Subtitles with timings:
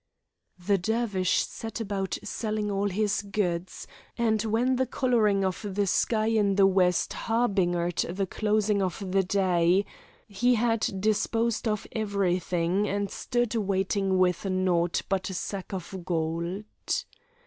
[0.57, 3.85] The Dervish set about selling all his goods;
[4.17, 9.21] and when the coloring of the sky in the west harbingered the closing of the
[9.21, 9.85] day,
[10.27, 16.63] he had disposed of everything and stood waiting with naught but a sack of gold.